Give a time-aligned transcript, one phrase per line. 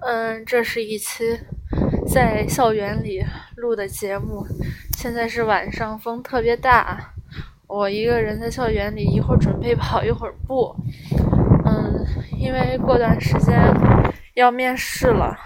[0.00, 1.38] 嗯，这是一期
[2.06, 3.24] 在校园里
[3.56, 4.46] 录的节目。
[4.96, 7.12] 现在是晚上，风特别大。
[7.66, 10.74] 我一个人在校园里，一会儿准备跑一会儿步。
[11.66, 12.04] 嗯，
[12.38, 13.60] 因为过段时间
[14.34, 15.36] 要面试了，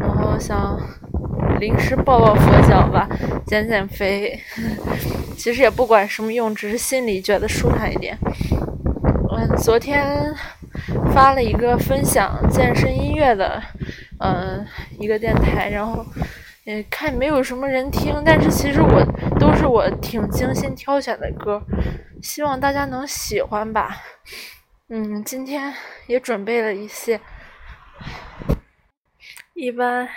[0.00, 0.78] 然后想
[1.58, 3.08] 临时抱抱佛脚吧，
[3.46, 4.38] 减减肥。
[5.36, 8.16] 其实也不管什么用，只是心里觉得舒坦一点。
[9.36, 10.32] 嗯，昨天。
[11.14, 13.62] 发了一个分享健身音乐的，
[14.18, 14.66] 嗯，
[14.98, 16.04] 一个电台，然后，
[16.66, 19.00] 嗯，看没有什么人听，但是其实我
[19.38, 21.62] 都是我挺精心挑选的歌，
[22.20, 23.96] 希望大家能喜欢吧。
[24.88, 25.72] 嗯，今天
[26.08, 27.20] 也准备了一些，
[29.54, 30.08] 一般，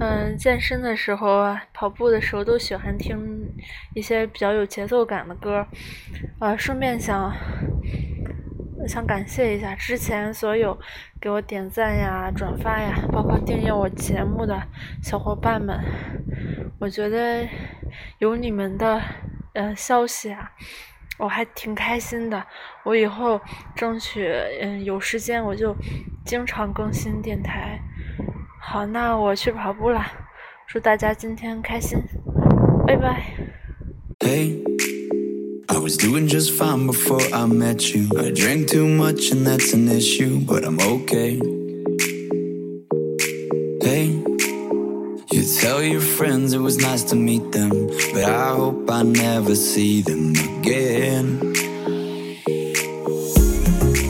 [0.00, 3.20] 嗯，健身的时候啊，跑步的时候都喜欢听
[3.94, 5.66] 一些比较有节奏感的歌，
[6.40, 7.30] 呃，顺便想。
[8.82, 10.76] 我想感谢一下之前所有
[11.20, 14.60] 给我点赞呀、转发呀，包括订阅我节目的
[15.00, 15.78] 小伙伴们。
[16.80, 17.48] 我觉得
[18.18, 19.00] 有你们的
[19.52, 20.50] 呃消息啊，
[21.16, 22.44] 我还挺开心的。
[22.82, 23.40] 我以后
[23.76, 24.26] 争取
[24.60, 25.76] 嗯有时间我就
[26.24, 27.78] 经常更新电台。
[28.60, 30.04] 好，那我去跑步了，
[30.66, 32.00] 祝大家今天开心，
[32.84, 33.22] 拜拜。
[35.72, 38.06] I was doing just fine before I met you.
[38.18, 41.40] I drank too much and that's an issue, but I'm okay.
[43.80, 44.06] Hey,
[45.32, 47.70] you tell your friends it was nice to meet them,
[48.12, 51.40] but I hope I never see them again.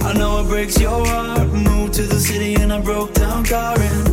[0.03, 1.49] I know it breaks your heart.
[1.53, 4.05] Moved to the city and I broke down crying.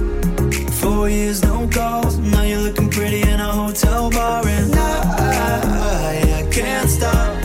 [0.73, 2.15] Four years, no calls.
[2.19, 5.01] Now you're looking pretty in a hotel bar, and I,
[6.13, 7.38] I, I can't stop.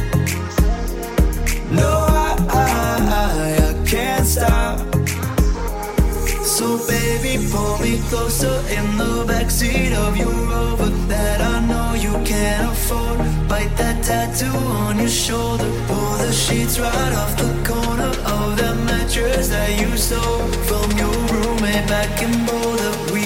[6.65, 12.13] So baby, pull me closer in the backseat of your Rover that I know you
[12.25, 13.19] can't afford.
[13.47, 15.69] Bite that tattoo on your shoulder.
[15.89, 21.15] Pull the sheets right off the corner of that mattress that you stole from your
[21.33, 22.93] roommate back in Boulder.
[23.13, 23.24] We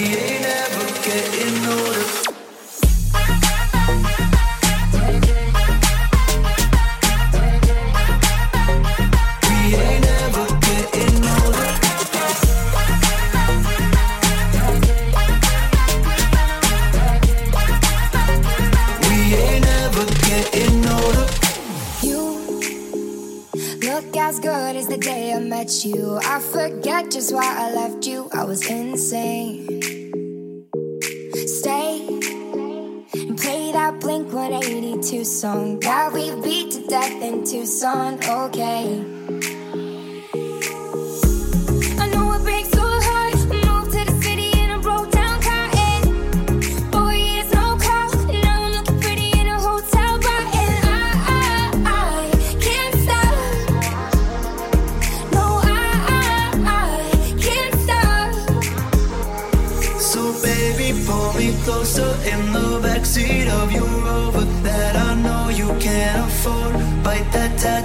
[35.39, 38.19] song that we beat to death in Tucson.
[38.21, 39.58] Okay.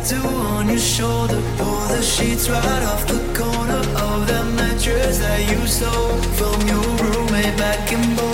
[0.05, 1.41] Tattoo on your shoulder.
[1.57, 6.83] Pull the sheets right off the corner of that mattress that you stole from your
[6.97, 8.34] roommate back in.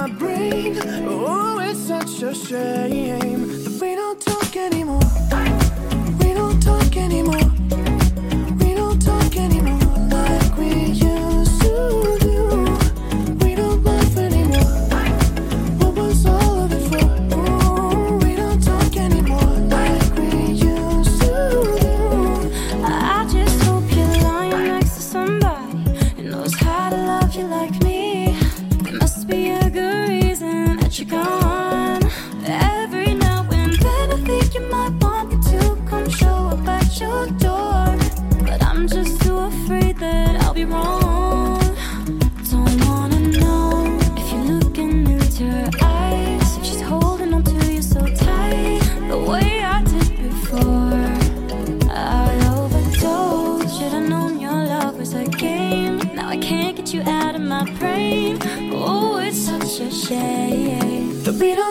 [0.00, 0.78] my brain.
[1.06, 5.00] Oh, it's such a shame that we don't talk anymore.
[6.20, 7.59] We don't talk anymore.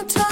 [0.08, 0.29] time.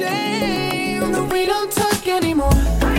[0.00, 2.89] shame that we don't talk anymore.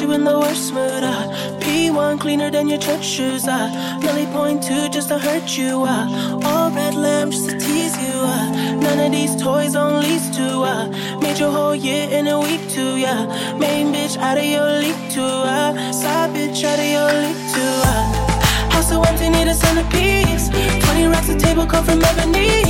[0.00, 1.02] you in the worst mood.
[1.02, 1.58] Uh.
[1.60, 3.46] P1 cleaner than your church shoes.
[3.48, 3.98] Uh.
[4.02, 5.84] Millie point two just to hurt you.
[5.84, 6.40] Uh.
[6.44, 8.14] All red lamps just to tease you.
[8.14, 8.76] Uh.
[8.80, 10.46] None of these toys on lease to.
[10.62, 10.86] Uh.
[11.20, 12.96] Made your whole year in a week too.
[12.96, 13.26] Yeah.
[13.58, 15.22] Main bitch out of your league too.
[15.22, 15.92] Uh.
[15.92, 17.74] Side bitch out of your league too.
[17.90, 18.70] Uh.
[18.72, 20.48] House so empty, need a centerpiece.
[20.86, 22.62] 20 racks a table come from ebony.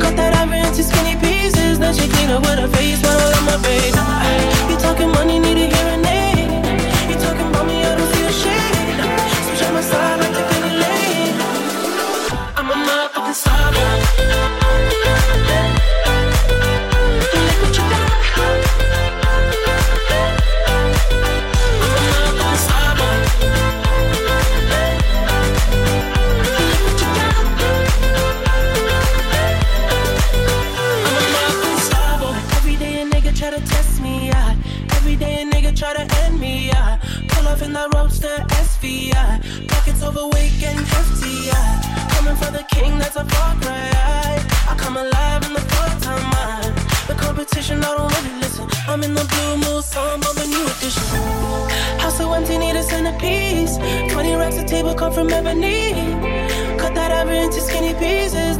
[0.00, 1.78] Cut that ivory into skinny pieces.
[1.78, 4.72] Now she clean up with her face while I'm a baby.
[4.72, 5.97] You talking money, need a hearing.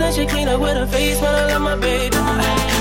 [0.08, 2.16] and she clean up with her face, but I love my baby.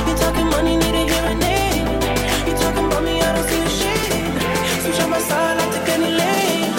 [0.08, 2.48] You talking money, need a hearing aid.
[2.48, 4.82] You talking about me, I don't see a shade.
[4.84, 6.74] Switch on my side, I take any lane.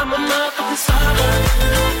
[0.00, 1.91] I'm a motherfucking star.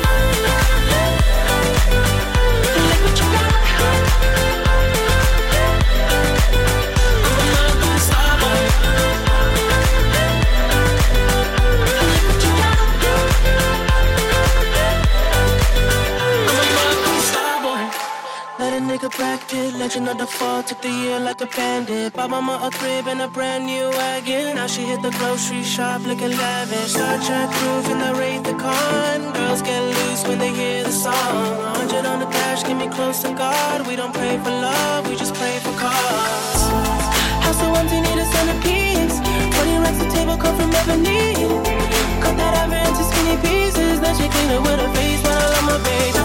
[19.22, 19.74] expected.
[19.78, 22.12] Legend of the fall took the year like a bandit.
[22.12, 24.56] Bought mama a crib and a brand new wagon.
[24.56, 26.92] Now she hit the grocery shop looking lavish.
[26.92, 29.32] Star Trek proof in the rate the con.
[29.38, 31.14] Girls get loose when they hear the song.
[31.78, 33.86] 100 on the dash, get me close to God.
[33.86, 36.62] We don't pray for love, we just pray for cause.
[37.44, 39.16] House so empty, need a centerpiece.
[39.22, 41.34] 20 racks a table cut from Ebony.
[42.22, 44.00] Cut that ever into skinny pieces.
[44.02, 46.16] Then she clean it with a face, but I love my face.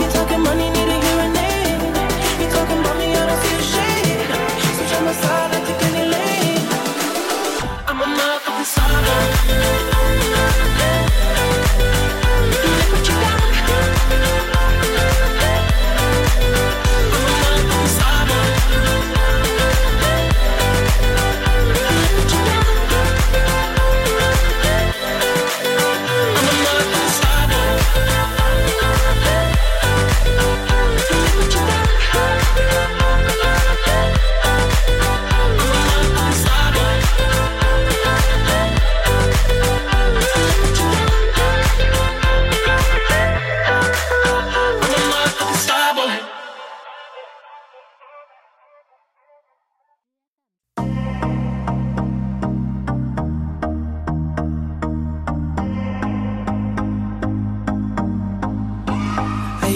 [0.00, 0.71] You're talking money
[5.14, 5.81] side of the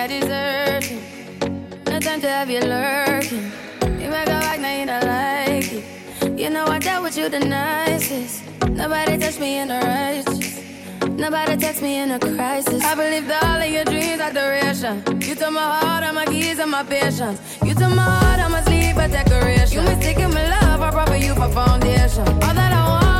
[0.00, 1.90] I deserve it.
[1.90, 3.52] No time to have you lurking.
[4.00, 6.40] You make a back, now you don't like it.
[6.40, 8.42] You know I dealt with you the nicest.
[8.70, 10.62] Nobody touched me in the righteous.
[11.06, 12.82] Nobody text me in a crisis.
[12.82, 15.04] I believed all of your dreams are duration.
[15.20, 17.38] You took my heart, all my keys, and my patience.
[17.62, 19.74] You took my heart, I must sleep, a decoration.
[19.76, 22.26] You mistaken my love, I brought for you for foundation.
[22.26, 23.19] All that I wanted